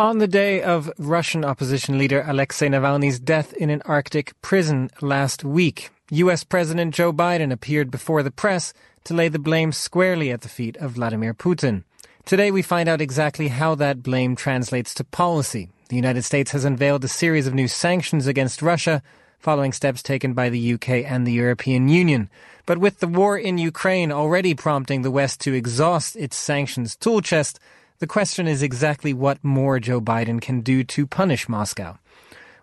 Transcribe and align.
On 0.00 0.18
the 0.18 0.28
day 0.28 0.62
of 0.62 0.92
Russian 0.96 1.44
opposition 1.44 1.98
leader 1.98 2.24
Alexei 2.24 2.68
Navalny's 2.68 3.18
death 3.18 3.52
in 3.54 3.68
an 3.68 3.82
Arctic 3.84 4.32
prison 4.42 4.90
last 5.00 5.42
week, 5.42 5.90
US 6.10 6.44
President 6.44 6.94
Joe 6.94 7.12
Biden 7.12 7.52
appeared 7.52 7.90
before 7.90 8.22
the 8.22 8.30
press 8.30 8.72
to 9.02 9.14
lay 9.14 9.26
the 9.26 9.40
blame 9.40 9.72
squarely 9.72 10.30
at 10.30 10.42
the 10.42 10.48
feet 10.48 10.76
of 10.76 10.92
Vladimir 10.92 11.34
Putin. 11.34 11.82
Today 12.24 12.52
we 12.52 12.62
find 12.62 12.88
out 12.88 13.00
exactly 13.00 13.48
how 13.48 13.74
that 13.74 14.04
blame 14.04 14.36
translates 14.36 14.94
to 14.94 15.02
policy. 15.02 15.68
The 15.88 15.96
United 15.96 16.22
States 16.22 16.52
has 16.52 16.64
unveiled 16.64 17.02
a 17.02 17.08
series 17.08 17.48
of 17.48 17.54
new 17.54 17.66
sanctions 17.66 18.28
against 18.28 18.62
Russia 18.62 19.02
following 19.40 19.72
steps 19.72 20.00
taken 20.00 20.32
by 20.32 20.48
the 20.48 20.74
UK 20.74 20.90
and 21.10 21.26
the 21.26 21.32
European 21.32 21.88
Union. 21.88 22.30
But 22.66 22.78
with 22.78 23.00
the 23.00 23.08
war 23.08 23.36
in 23.36 23.58
Ukraine 23.58 24.12
already 24.12 24.54
prompting 24.54 25.02
the 25.02 25.10
West 25.10 25.40
to 25.40 25.54
exhaust 25.54 26.14
its 26.14 26.36
sanctions 26.36 26.94
tool 26.94 27.20
chest, 27.20 27.58
the 27.98 28.06
question 28.06 28.46
is 28.46 28.62
exactly 28.62 29.12
what 29.12 29.42
more 29.42 29.80
Joe 29.80 30.00
Biden 30.00 30.40
can 30.40 30.60
do 30.60 30.84
to 30.84 31.06
punish 31.06 31.48
Moscow. 31.48 31.98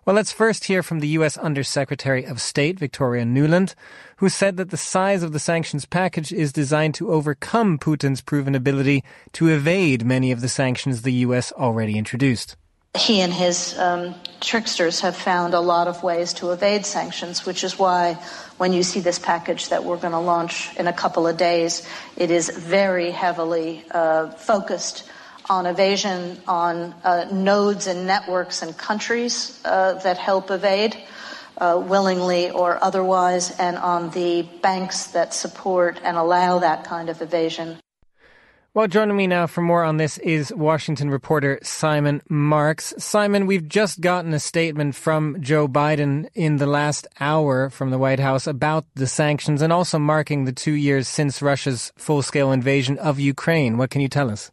Well, 0.06 0.14
let's 0.14 0.32
first 0.32 0.64
hear 0.64 0.84
from 0.84 1.00
the 1.00 1.08
U.S. 1.08 1.36
Undersecretary 1.36 2.24
of 2.24 2.40
State, 2.40 2.78
Victoria 2.78 3.24
Nuland, 3.24 3.74
who 4.18 4.28
said 4.28 4.56
that 4.56 4.70
the 4.70 4.76
size 4.76 5.24
of 5.24 5.32
the 5.32 5.40
sanctions 5.40 5.84
package 5.84 6.32
is 6.32 6.52
designed 6.52 6.94
to 6.94 7.10
overcome 7.10 7.76
Putin's 7.76 8.20
proven 8.20 8.54
ability 8.54 9.02
to 9.32 9.48
evade 9.48 10.06
many 10.06 10.30
of 10.30 10.40
the 10.40 10.48
sanctions 10.48 11.02
the 11.02 11.12
U.S. 11.12 11.50
already 11.52 11.98
introduced. 11.98 12.56
He 12.96 13.20
and 13.20 13.32
his 13.32 13.76
um, 13.78 14.14
tricksters 14.40 15.00
have 15.00 15.16
found 15.16 15.54
a 15.54 15.60
lot 15.60 15.88
of 15.88 16.02
ways 16.02 16.32
to 16.34 16.52
evade 16.52 16.86
sanctions, 16.86 17.44
which 17.44 17.64
is 17.64 17.78
why 17.78 18.14
when 18.58 18.72
you 18.72 18.84
see 18.84 19.00
this 19.00 19.18
package 19.18 19.68
that 19.68 19.84
we're 19.84 19.98
going 19.98 20.12
to 20.12 20.20
launch 20.20 20.74
in 20.76 20.86
a 20.86 20.92
couple 20.92 21.26
of 21.26 21.36
days, 21.36 21.86
it 22.16 22.30
is 22.30 22.48
very 22.48 23.10
heavily 23.10 23.84
uh, 23.90 24.30
focused 24.30 25.10
on 25.48 25.66
evasion 25.66 26.40
on 26.46 26.94
uh, 27.04 27.26
nodes 27.32 27.86
and 27.86 28.06
networks 28.06 28.62
and 28.62 28.76
countries 28.76 29.60
uh, 29.64 29.94
that 29.94 30.18
help 30.18 30.50
evade. 30.50 30.96
Uh, 31.58 31.82
willingly 31.88 32.50
or 32.50 32.78
otherwise, 32.84 33.58
and 33.58 33.78
on 33.78 34.10
the 34.10 34.42
banks 34.60 35.06
that 35.12 35.32
support 35.32 35.98
and 36.04 36.18
allow 36.18 36.58
that 36.58 36.84
kind 36.84 37.08
of 37.08 37.22
evasion. 37.22 37.78
Well, 38.76 38.88
joining 38.88 39.16
me 39.16 39.26
now 39.26 39.46
for 39.46 39.62
more 39.62 39.82
on 39.82 39.96
this 39.96 40.18
is 40.18 40.52
Washington 40.52 41.08
reporter 41.08 41.58
Simon 41.62 42.20
Marks. 42.28 42.92
Simon, 42.98 43.46
we've 43.46 43.66
just 43.66 44.02
gotten 44.02 44.34
a 44.34 44.38
statement 44.38 44.94
from 44.94 45.40
Joe 45.40 45.66
Biden 45.66 46.28
in 46.34 46.58
the 46.58 46.66
last 46.66 47.06
hour 47.18 47.70
from 47.70 47.88
the 47.88 47.96
White 47.96 48.20
House 48.20 48.46
about 48.46 48.84
the 48.94 49.06
sanctions 49.06 49.62
and 49.62 49.72
also 49.72 49.98
marking 49.98 50.44
the 50.44 50.52
two 50.52 50.74
years 50.74 51.08
since 51.08 51.40
Russia's 51.40 51.90
full 51.96 52.20
scale 52.20 52.52
invasion 52.52 52.98
of 52.98 53.18
Ukraine. 53.18 53.78
What 53.78 53.88
can 53.88 54.02
you 54.02 54.08
tell 54.08 54.30
us? 54.30 54.50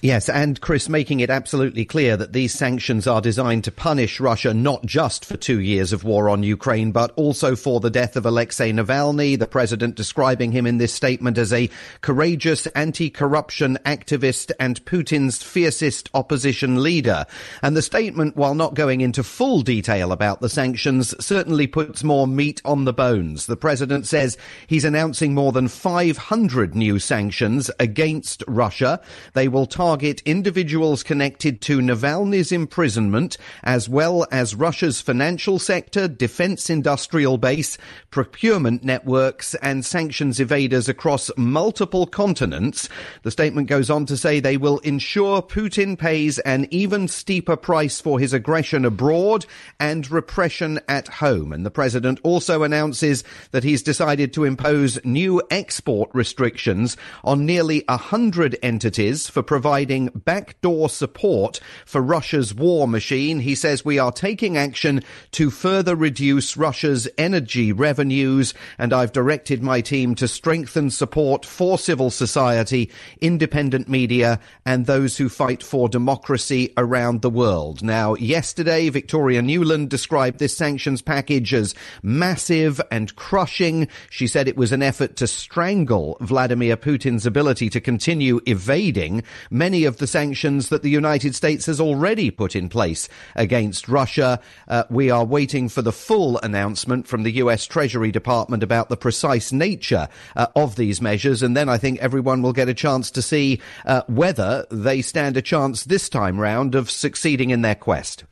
Yes, 0.00 0.28
and 0.28 0.60
Chris 0.60 0.88
making 0.88 1.20
it 1.20 1.30
absolutely 1.30 1.84
clear 1.84 2.16
that 2.16 2.32
these 2.32 2.52
sanctions 2.52 3.06
are 3.06 3.20
designed 3.20 3.64
to 3.64 3.72
punish 3.72 4.20
Russia 4.20 4.52
not 4.52 4.84
just 4.84 5.24
for 5.24 5.36
two 5.36 5.60
years 5.60 5.92
of 5.92 6.04
war 6.04 6.28
on 6.28 6.42
Ukraine, 6.42 6.92
but 6.92 7.12
also 7.16 7.56
for 7.56 7.80
the 7.80 7.90
death 7.90 8.16
of 8.16 8.26
Alexei 8.26 8.72
Navalny, 8.72 9.38
the 9.38 9.46
president 9.46 9.94
describing 9.94 10.52
him 10.52 10.66
in 10.66 10.78
this 10.78 10.92
statement 10.92 11.38
as 11.38 11.52
a 11.52 11.70
courageous 12.00 12.66
anti-corruption 12.68 13.78
activist 13.86 14.50
and 14.58 14.84
Putin's 14.84 15.42
fiercest 15.42 16.10
opposition 16.14 16.82
leader. 16.82 17.24
And 17.62 17.76
the 17.76 17.82
statement, 17.82 18.36
while 18.36 18.54
not 18.54 18.74
going 18.74 19.00
into 19.00 19.22
full 19.22 19.62
detail 19.62 20.12
about 20.12 20.40
the 20.40 20.48
sanctions, 20.48 21.14
certainly 21.24 21.66
puts 21.66 22.04
more 22.04 22.26
meat 22.26 22.60
on 22.64 22.84
the 22.84 22.92
bones. 22.92 23.46
The 23.46 23.56
president 23.56 24.06
says 24.06 24.36
he's 24.66 24.84
announcing 24.84 25.34
more 25.34 25.52
than 25.52 25.68
500 25.68 26.74
new 26.74 26.98
sanctions 26.98 27.70
against 27.78 28.42
Russia. 28.46 29.00
They 29.34 29.48
will 29.48 29.61
will 29.62 29.66
target 29.68 30.20
individuals 30.24 31.04
connected 31.04 31.60
to 31.60 31.78
Navalny's 31.78 32.50
imprisonment, 32.50 33.38
as 33.62 33.88
well 33.88 34.26
as 34.32 34.56
Russia's 34.56 35.00
financial 35.00 35.60
sector, 35.60 36.08
defense 36.08 36.68
industrial 36.68 37.38
base, 37.38 37.78
procurement 38.10 38.82
networks, 38.82 39.54
and 39.62 39.84
sanctions 39.84 40.40
evaders 40.40 40.88
across 40.88 41.30
multiple 41.36 42.08
continents. 42.08 42.88
The 43.22 43.30
statement 43.30 43.68
goes 43.68 43.88
on 43.88 44.04
to 44.06 44.16
say 44.16 44.40
they 44.40 44.56
will 44.56 44.80
ensure 44.80 45.40
Putin 45.40 45.96
pays 45.96 46.40
an 46.40 46.66
even 46.72 47.06
steeper 47.06 47.54
price 47.54 48.00
for 48.00 48.18
his 48.18 48.32
aggression 48.32 48.84
abroad 48.84 49.46
and 49.78 50.10
repression 50.10 50.80
at 50.88 51.06
home. 51.06 51.52
And 51.52 51.64
the 51.64 51.70
president 51.70 52.18
also 52.24 52.64
announces 52.64 53.22
that 53.52 53.62
he's 53.62 53.84
decided 53.84 54.32
to 54.32 54.42
impose 54.42 54.98
new 55.04 55.40
export 55.52 56.10
restrictions 56.12 56.96
on 57.22 57.46
nearly 57.46 57.84
a 57.86 57.96
hundred 57.96 58.58
entities 58.60 59.28
for 59.28 59.51
providing 59.52 60.06
backdoor 60.14 60.88
support 60.88 61.60
for 61.84 62.00
Russia's 62.00 62.54
war 62.54 62.88
machine. 62.88 63.38
He 63.38 63.54
says 63.54 63.84
we 63.84 63.98
are 63.98 64.10
taking 64.10 64.56
action 64.56 65.02
to 65.32 65.50
further 65.50 65.94
reduce 65.94 66.56
Russia's 66.56 67.06
energy 67.18 67.70
revenues, 67.70 68.54
and 68.78 68.94
I've 68.94 69.12
directed 69.12 69.62
my 69.62 69.82
team 69.82 70.14
to 70.14 70.26
strengthen 70.26 70.88
support 70.88 71.44
for 71.44 71.76
civil 71.76 72.08
society, 72.08 72.90
independent 73.20 73.90
media, 73.90 74.40
and 74.64 74.86
those 74.86 75.18
who 75.18 75.28
fight 75.28 75.62
for 75.62 75.86
democracy 75.86 76.72
around 76.78 77.20
the 77.20 77.28
world. 77.28 77.82
Now, 77.82 78.14
yesterday, 78.14 78.88
Victoria 78.88 79.42
Nuland 79.42 79.90
described 79.90 80.38
this 80.38 80.56
sanctions 80.56 81.02
package 81.02 81.52
as 81.52 81.74
massive 82.02 82.80
and 82.90 83.14
crushing. 83.16 83.88
She 84.08 84.28
said 84.28 84.48
it 84.48 84.56
was 84.56 84.72
an 84.72 84.82
effort 84.82 85.16
to 85.16 85.26
strangle 85.26 86.16
Vladimir 86.22 86.78
Putin's 86.78 87.26
ability 87.26 87.68
to 87.68 87.82
continue 87.82 88.40
evading 88.46 89.24
many 89.50 89.84
of 89.84 89.98
the 89.98 90.06
sanctions 90.06 90.68
that 90.68 90.82
the 90.82 90.90
United 90.90 91.34
States 91.34 91.66
has 91.66 91.80
already 91.80 92.30
put 92.30 92.54
in 92.54 92.68
place 92.68 93.08
against 93.34 93.88
Russia. 93.88 94.40
Uh, 94.68 94.84
we 94.90 95.10
are 95.10 95.24
waiting 95.24 95.68
for 95.68 95.82
the 95.82 95.92
full 95.92 96.38
announcement 96.38 97.06
from 97.06 97.22
the 97.22 97.32
US 97.32 97.66
Treasury 97.66 98.10
Department 98.10 98.62
about 98.62 98.88
the 98.88 98.96
precise 98.96 99.52
nature 99.52 100.08
uh, 100.36 100.46
of 100.54 100.76
these 100.76 101.00
measures, 101.00 101.42
and 101.42 101.56
then 101.56 101.68
I 101.68 101.78
think 101.78 101.98
everyone 102.00 102.42
will 102.42 102.52
get 102.52 102.68
a 102.68 102.74
chance 102.74 103.10
to 103.12 103.22
see 103.22 103.60
uh, 103.86 104.02
whether 104.06 104.66
they 104.70 105.02
stand 105.02 105.36
a 105.36 105.42
chance 105.42 105.84
this 105.84 106.08
time 106.08 106.40
round 106.40 106.74
of 106.74 106.90
succeeding 106.90 107.50
in 107.50 107.62
their 107.62 107.74
quest. 107.74 108.24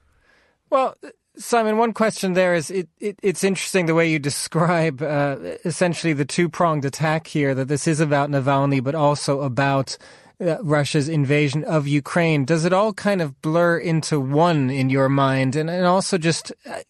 Well, 0.71 0.97
Simon, 1.37 1.79
one 1.79 1.93
question 1.93 2.35
there 2.35 2.55
is 2.55 2.71
it, 2.71 2.89
it, 2.99 3.19
it's 3.23 3.45
interesting 3.45 3.87
the 3.87 3.95
way 3.95 4.11
you 4.11 4.19
describe 4.19 5.01
uh, 5.01 5.37
essentially 5.65 6.13
the 6.13 6.25
two 6.25 6.49
pronged 6.49 6.85
attack 6.85 7.27
here 7.27 7.55
that 7.55 7.69
this 7.69 7.87
is 7.87 7.99
about 7.99 8.31
Navalny, 8.31 8.83
but 8.83 8.95
also 8.95 9.41
about 9.41 9.97
Russia's 10.41 11.09
invasion 11.09 11.65
of 11.65 11.87
Ukraine. 11.87 12.45
Does 12.45 12.65
it 12.65 12.73
all 12.73 12.93
kind 12.93 13.21
of 13.21 13.41
blur 13.43 13.79
into 13.79 14.19
one 14.19 14.71
in 14.71 14.89
your 14.89 15.09
mind? 15.09 15.55
And, 15.55 15.69
and 15.69 15.87
also 15.87 16.17
just, 16.17 16.53
uh, 16.65 16.81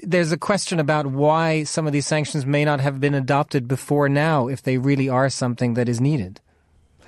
there's 0.00 0.32
a 0.32 0.38
question 0.38 0.78
about 0.78 1.06
why 1.06 1.64
some 1.64 1.86
of 1.86 1.92
these 1.92 2.06
sanctions 2.06 2.44
may 2.44 2.64
not 2.64 2.80
have 2.80 3.00
been 3.00 3.14
adopted 3.14 3.66
before 3.66 4.08
now 4.08 4.48
if 4.48 4.62
they 4.62 4.76
really 4.76 5.08
are 5.08 5.30
something 5.30 5.74
that 5.74 5.88
is 5.88 6.00
needed. 6.00 6.40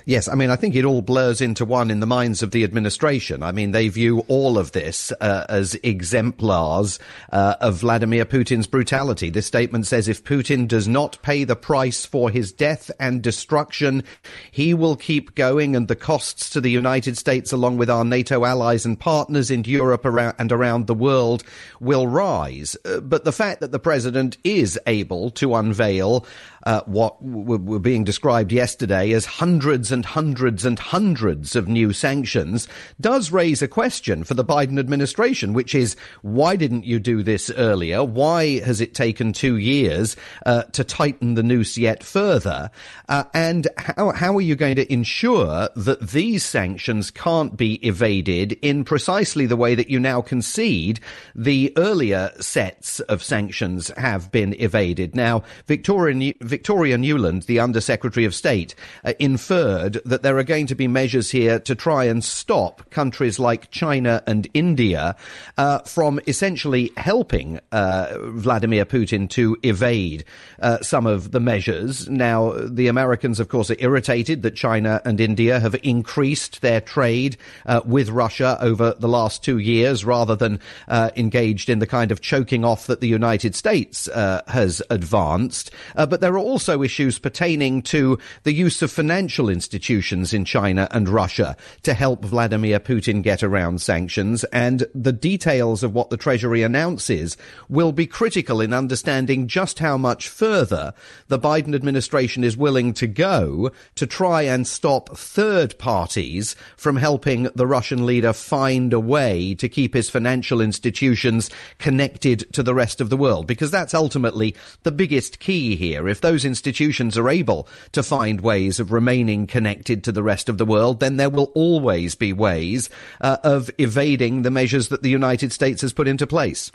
Yes, 0.07 0.27
I 0.27 0.35
mean, 0.35 0.51
I 0.51 0.55
think 0.55 0.75
it 0.75 0.85
all 0.85 1.01
blurs 1.01 1.41
into 1.41 1.65
one 1.65 1.89
in 1.89 1.99
the 1.99 2.05
minds 2.05 2.43
of 2.43 2.51
the 2.51 2.63
administration. 2.63 3.41
I 3.41 3.51
mean, 3.51 3.71
they 3.71 3.89
view 3.89 4.19
all 4.27 4.59
of 4.59 4.71
this 4.71 5.11
uh, 5.19 5.47
as 5.49 5.73
exemplars 5.81 6.99
uh, 7.31 7.55
of 7.59 7.77
Vladimir 7.77 8.23
Putin's 8.23 8.67
brutality. 8.67 9.31
This 9.31 9.47
statement 9.47 9.87
says 9.87 10.07
if 10.07 10.23
Putin 10.23 10.67
does 10.67 10.87
not 10.87 11.19
pay 11.23 11.43
the 11.43 11.55
price 11.55 12.05
for 12.05 12.29
his 12.29 12.51
death 12.51 12.91
and 12.99 13.23
destruction, 13.23 14.03
he 14.51 14.75
will 14.75 14.95
keep 14.95 15.33
going, 15.33 15.75
and 15.75 15.87
the 15.87 15.95
costs 15.95 16.51
to 16.51 16.61
the 16.61 16.69
United 16.69 17.17
States, 17.17 17.51
along 17.51 17.77
with 17.77 17.89
our 17.89 18.05
NATO 18.05 18.45
allies 18.45 18.85
and 18.85 18.99
partners 18.99 19.49
in 19.49 19.63
Europe 19.63 20.05
and 20.05 20.51
around 20.51 20.85
the 20.85 20.93
world, 20.93 21.43
will 21.79 22.05
rise. 22.05 22.77
Uh, 22.85 22.99
but 22.99 23.23
the 23.23 23.31
fact 23.31 23.59
that 23.59 23.71
the 23.71 23.79
president 23.79 24.37
is 24.43 24.79
able 24.85 25.31
to 25.31 25.55
unveil 25.55 26.27
uh, 26.65 26.81
what 26.85 27.21
were 27.21 27.79
being 27.79 28.03
described 28.03 28.51
yesterday 28.51 29.11
as 29.11 29.25
hundreds 29.25 29.91
and 29.91 30.03
hundreds 30.03 30.65
and 30.65 30.79
hundreds 30.79 31.55
of 31.55 31.67
new 31.67 31.93
sanctions 31.93 32.67
does 32.99 33.31
raise 33.31 33.61
a 33.61 33.67
question 33.67 34.23
for 34.23 34.33
the 34.33 34.43
Biden 34.43 34.79
administration, 34.79 35.53
which 35.53 35.75
is 35.75 35.95
why 36.23 36.55
didn't 36.55 36.85
you 36.85 36.99
do 36.99 37.21
this 37.21 37.51
earlier? 37.51 38.03
Why 38.03 38.59
has 38.61 38.81
it 38.81 38.95
taken 38.95 39.31
two 39.31 39.57
years 39.57 40.15
uh, 40.45 40.63
to 40.63 40.83
tighten 40.83 41.35
the 41.35 41.43
noose 41.43 41.77
yet 41.77 42.03
further? 42.03 42.71
Uh, 43.09 43.25
and 43.33 43.67
how, 43.77 44.11
how 44.11 44.35
are 44.35 44.41
you 44.41 44.55
going 44.55 44.75
to 44.75 44.91
ensure 44.91 45.69
that 45.75 46.09
these 46.09 46.43
sanctions 46.43 47.11
can't 47.11 47.55
be 47.55 47.75
evaded 47.85 48.53
in 48.61 48.83
precisely 48.83 49.45
the 49.45 49.55
way 49.55 49.75
that 49.75 49.89
you 49.89 49.99
now 49.99 50.21
concede 50.21 50.99
the 51.35 51.71
earlier 51.77 52.31
sets 52.39 52.99
of 53.01 53.21
sanctions 53.21 53.89
have 53.97 54.31
been 54.31 54.59
evaded? 54.59 55.15
Now, 55.15 55.43
Victoria, 55.67 56.33
Victoria 56.55 56.97
Nuland, 56.97 57.47
the 57.47 57.59
Undersecretary 57.59 58.23
of 58.23 58.33
State, 58.33 58.75
uh, 59.03 59.11
inferred 59.19 59.99
that 60.05 60.23
there 60.23 60.37
are 60.37 60.43
going 60.43 60.67
to 60.67 60.73
be 60.73 60.87
measures 60.87 61.31
here 61.31 61.59
to 61.59 61.75
try 61.75 62.05
and 62.05 62.23
stop 62.23 62.89
countries 62.91 63.39
like 63.39 63.69
China 63.71 64.23
and 64.25 64.47
India 64.53 65.17
uh, 65.57 65.79
from 65.79 66.17
essentially 66.27 66.93
helping 66.95 67.59
uh, 67.73 68.15
Vladimir 68.27 68.85
Putin 68.85 69.29
to 69.31 69.57
evade 69.63 70.23
uh, 70.61 70.77
some 70.79 71.05
of 71.05 71.31
the 71.31 71.41
measures. 71.41 72.07
Now, 72.07 72.53
the 72.53 72.87
Americans, 72.87 73.41
of 73.41 73.49
course, 73.49 73.69
are 73.69 73.75
irritated 73.79 74.41
that 74.43 74.55
China 74.55 75.01
and 75.03 75.19
India 75.19 75.59
have 75.59 75.75
increased 75.83 76.61
their 76.61 76.79
trade 76.79 77.35
uh, 77.65 77.81
with 77.83 78.07
Russia 78.07 78.57
over 78.61 78.95
the 78.97 79.09
last 79.09 79.43
two 79.43 79.57
years 79.57 80.05
rather 80.05 80.37
than 80.37 80.61
uh, 80.87 81.09
engaged 81.17 81.69
in 81.69 81.79
the 81.79 81.87
kind 81.87 82.13
of 82.13 82.21
choking 82.21 82.63
off 82.63 82.87
that 82.87 83.01
the 83.01 83.09
United 83.09 83.55
States 83.55 84.07
has 84.47 84.81
advanced. 84.89 85.69
But 85.95 86.21
there 86.21 86.35
are 86.35 86.44
also 86.45 86.83
issues 86.83 87.17
pertaining 87.17 87.81
to 87.81 88.19
the 88.43 88.53
use 88.53 88.81
of 88.81 88.91
financial 88.91 89.49
institutions 89.49 90.33
in 90.33 90.45
China 90.45 90.87
and 90.91 91.09
Russia 91.09 91.57
to 91.81 91.93
help 91.93 92.23
Vladimir 92.23 92.79
Putin 92.79 93.23
get 93.23 93.41
around 93.41 93.81
sanctions. 93.81 94.43
And 94.45 94.85
the 94.93 95.11
details 95.11 95.81
of 95.81 95.93
what 95.93 96.11
the 96.11 96.17
Treasury 96.17 96.61
announces 96.61 97.35
will 97.67 97.91
be 97.91 98.05
critical 98.05 98.61
in 98.61 98.73
understanding 98.73 99.47
just 99.47 99.79
how 99.79 99.97
much 99.97 100.29
further 100.29 100.93
the 101.27 101.39
Biden 101.39 101.73
administration 101.73 102.43
is 102.43 102.55
willing 102.55 102.93
to 102.93 103.07
go 103.07 103.71
to 103.95 104.05
try 104.05 104.43
and 104.43 104.67
stop 104.67 105.17
third 105.17 105.77
parties 105.79 106.55
from 106.77 106.97
helping 106.97 107.43
the 107.55 107.65
Russian 107.65 108.05
leader 108.05 108.33
find 108.33 108.93
a 108.93 108.99
way 108.99 109.55
to 109.55 109.69
keep 109.69 109.93
his 109.93 110.09
financial 110.09 110.61
institutions 110.61 111.49
connected 111.79 112.51
to 112.53 112.61
the 112.61 112.75
rest 112.75 113.01
of 113.01 113.09
the 113.09 113.17
world, 113.17 113.47
because 113.47 113.71
that's 113.71 113.93
ultimately 113.93 114.53
the 114.83 114.91
biggest 114.91 115.39
key 115.39 115.75
here. 115.75 116.09
If 116.09 116.21
those 116.21 116.34
institutions 116.43 117.17
are 117.17 117.29
able 117.29 117.67
to 117.93 118.03
find 118.03 118.41
ways 118.41 118.79
of 118.79 118.91
remaining 118.91 119.47
connected 119.47 120.03
to 120.03 120.11
the 120.11 120.23
rest 120.23 120.49
of 120.49 120.57
the 120.57 120.65
world, 120.65 120.99
then 120.99 121.17
there 121.17 121.29
will 121.29 121.51
always 121.53 122.15
be 122.15 122.33
ways 122.33 122.89
uh, 123.21 123.37
of 123.43 123.69
evading 123.77 124.41
the 124.41 124.51
measures 124.51 124.89
that 124.89 125.03
the 125.03 125.09
United 125.09 125.53
States 125.53 125.81
has 125.81 125.93
put 125.93 126.07
into 126.07 126.27
place. 126.27 126.71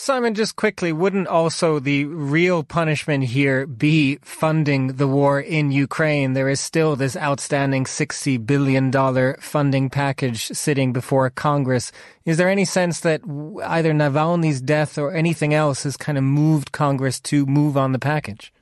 Simon, 0.00 0.34
just 0.34 0.54
quickly, 0.54 0.92
wouldn't 0.92 1.26
also 1.26 1.80
the 1.80 2.04
real 2.04 2.62
punishment 2.62 3.24
here 3.24 3.66
be 3.66 4.16
funding 4.22 4.88
the 4.88 5.08
war 5.08 5.40
in 5.40 5.72
Ukraine? 5.72 6.34
There 6.34 6.48
is 6.48 6.60
still 6.60 6.94
this 6.94 7.16
outstanding 7.16 7.84
$60 7.84 8.46
billion 8.46 8.92
funding 9.40 9.90
package 9.90 10.46
sitting 10.48 10.92
before 10.92 11.30
Congress. 11.30 11.90
Is 12.24 12.36
there 12.36 12.48
any 12.48 12.64
sense 12.64 13.00
that 13.00 13.22
either 13.64 13.92
Navalny's 13.92 14.60
death 14.60 14.98
or 14.98 15.12
anything 15.12 15.52
else 15.52 15.82
has 15.82 15.96
kind 15.96 16.16
of 16.16 16.22
moved 16.22 16.70
Congress 16.70 17.18
to 17.20 17.44
move 17.46 17.76
on 17.76 17.90
the 17.90 17.98
package? 17.98 18.52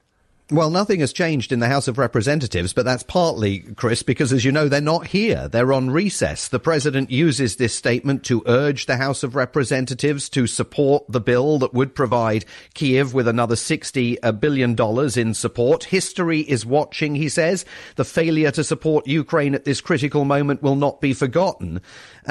Well, 0.49 0.71
nothing 0.71 1.01
has 1.01 1.13
changed 1.13 1.51
in 1.51 1.59
the 1.59 1.67
House 1.67 1.89
of 1.89 1.99
Representatives, 1.99 2.73
but 2.73 2.85
that's 2.85 3.03
partly, 3.03 3.59
Chris, 3.75 4.05
because 4.05 4.33
as 4.33 4.45
you 4.45 4.53
know, 4.53 4.69
they're 4.69 4.81
not 4.81 5.09
here. 5.09 5.49
They're 5.49 5.73
on 5.73 5.91
recess. 5.91 6.47
The 6.47 6.61
president 6.61 7.11
uses 7.11 7.57
this 7.57 7.75
statement 7.75 8.23
to 8.27 8.45
urge 8.47 8.87
the 8.87 8.97
House 8.97 9.25
of 9.25 9.35
Representatives 9.35 10.29
to 10.29 10.47
support 10.47 11.05
the 11.09 11.21
bill 11.21 11.59
that 11.59 11.75
would 11.75 11.97
provide 11.97 12.45
Kiev 12.75 13.13
with 13.13 13.27
another 13.27 13.57
$60 13.57 14.19
uh, 14.23 14.31
billion 14.31 14.77
in 15.19 15.35
support. 15.35 15.83
History 15.83 16.43
is 16.43 16.65
watching, 16.65 17.17
he 17.17 17.29
says. 17.29 17.65
The 17.97 18.05
failure 18.05 18.53
to 18.53 18.63
support 18.63 19.09
Ukraine 19.09 19.57
at 19.57 19.65
this 19.65 19.81
critical 19.81 20.25
moment 20.25 20.63
will 20.63 20.77
not 20.77 21.01
be 21.01 21.13
forgotten. 21.13 21.81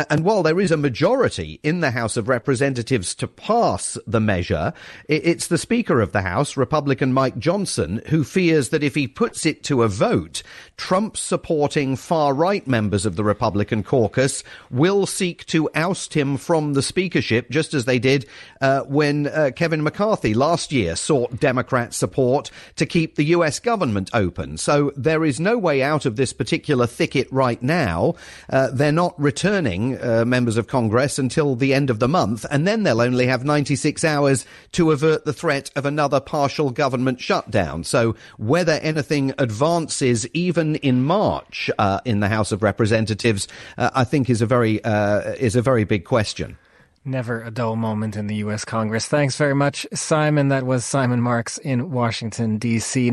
And 0.09 0.23
while 0.23 0.41
there 0.41 0.61
is 0.61 0.71
a 0.71 0.77
majority 0.77 1.59
in 1.63 1.81
the 1.81 1.91
House 1.91 2.15
of 2.15 2.29
Representatives 2.29 3.13
to 3.15 3.27
pass 3.27 3.97
the 4.07 4.21
measure, 4.21 4.71
it's 5.09 5.47
the 5.47 5.57
Speaker 5.57 5.99
of 5.99 6.13
the 6.13 6.21
House, 6.21 6.55
Republican 6.55 7.11
Mike 7.11 7.37
Johnson, 7.37 8.01
who 8.07 8.23
fears 8.23 8.69
that 8.69 8.83
if 8.83 8.95
he 8.95 9.07
puts 9.07 9.45
it 9.45 9.63
to 9.63 9.83
a 9.83 9.87
vote, 9.87 10.43
Trump 10.77 11.15
supporting 11.15 11.95
far 11.95 12.33
right 12.33 12.65
members 12.67 13.05
of 13.05 13.15
the 13.15 13.23
Republican 13.23 13.83
caucus 13.83 14.43
will 14.69 15.05
seek 15.05 15.45
to 15.45 15.69
oust 15.73 16.13
him 16.13 16.37
from 16.37 16.73
the 16.73 16.81
speakership, 16.81 17.49
just 17.49 17.73
as 17.73 17.85
they 17.85 17.99
did 17.99 18.25
uh, 18.61 18.81
when 18.81 19.27
uh, 19.27 19.51
Kevin 19.55 19.83
McCarthy 19.83 20.33
last 20.33 20.71
year 20.71 20.95
sought 20.95 21.39
Democrat 21.39 21.93
support 21.93 22.51
to 22.75 22.85
keep 22.85 23.15
the 23.15 23.25
US 23.25 23.59
government 23.59 24.09
open. 24.13 24.57
So 24.57 24.91
there 24.97 25.23
is 25.23 25.39
no 25.39 25.57
way 25.57 25.81
out 25.81 26.05
of 26.05 26.15
this 26.15 26.33
particular 26.33 26.87
thicket 26.87 27.27
right 27.31 27.61
now. 27.61 28.15
Uh, 28.49 28.69
they're 28.71 28.91
not 28.91 29.19
returning 29.19 30.01
uh, 30.01 30.25
members 30.25 30.57
of 30.57 30.67
Congress 30.67 31.17
until 31.17 31.55
the 31.55 31.73
end 31.73 31.89
of 31.89 31.99
the 31.99 32.07
month, 32.07 32.45
and 32.51 32.67
then 32.67 32.83
they'll 32.83 33.01
only 33.01 33.27
have 33.27 33.45
96 33.45 34.03
hours 34.03 34.45
to 34.73 34.91
avert 34.91 35.25
the 35.25 35.33
threat 35.33 35.71
of 35.75 35.85
another 35.85 36.19
partial 36.19 36.69
government 36.69 37.21
shutdown. 37.21 37.83
So 37.83 37.94
so 37.95 38.13
whether 38.37 38.73
anything 38.73 39.33
advances 39.37 40.27
even 40.33 40.75
in 40.75 41.01
March 41.01 41.71
uh, 41.77 42.01
in 42.03 42.19
the 42.19 42.27
House 42.27 42.51
of 42.51 42.61
Representatives, 42.61 43.47
uh, 43.77 43.89
I 43.95 44.03
think 44.03 44.29
is 44.29 44.41
a 44.41 44.45
very 44.45 44.83
uh, 44.83 45.31
is 45.39 45.55
a 45.55 45.61
very 45.61 45.85
big 45.85 46.03
question. 46.03 46.57
Never 47.05 47.41
a 47.41 47.51
dull 47.51 47.77
moment 47.77 48.17
in 48.17 48.27
the 48.27 48.35
U.S. 48.47 48.65
Congress. 48.65 49.07
Thanks 49.07 49.37
very 49.37 49.55
much, 49.55 49.87
Simon. 49.93 50.49
That 50.49 50.65
was 50.65 50.83
Simon 50.83 51.21
Marks 51.21 51.57
in 51.59 51.91
Washington, 51.91 52.57
D.C. 52.57 53.11